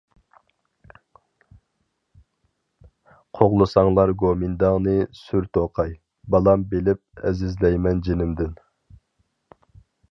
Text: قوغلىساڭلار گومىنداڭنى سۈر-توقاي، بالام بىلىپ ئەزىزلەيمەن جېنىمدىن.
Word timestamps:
قوغلىساڭلار 3.39 4.15
گومىنداڭنى 4.23 4.97
سۈر-توقاي، 5.21 5.95
بالام 6.37 6.67
بىلىپ 6.75 7.27
ئەزىزلەيمەن 7.31 8.05
جېنىمدىن. 8.09 8.59